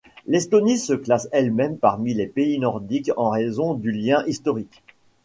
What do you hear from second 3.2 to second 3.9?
raison